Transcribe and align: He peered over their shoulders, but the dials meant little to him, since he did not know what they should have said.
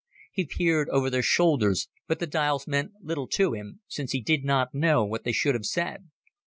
He 0.31 0.47
peered 0.47 0.89
over 0.89 1.11
their 1.11 1.21
shoulders, 1.21 1.87
but 2.07 2.17
the 2.17 2.25
dials 2.25 2.65
meant 2.65 2.93
little 3.03 3.27
to 3.27 3.53
him, 3.53 3.81
since 3.87 4.13
he 4.13 4.19
did 4.23 4.43
not 4.43 4.73
know 4.73 5.05
what 5.05 5.25
they 5.25 5.31
should 5.31 5.53
have 5.53 5.67
said. 5.67 6.07